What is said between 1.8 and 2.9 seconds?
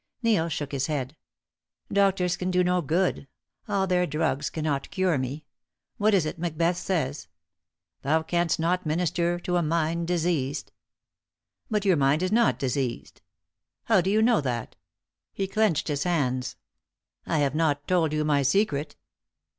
"Doctors can do no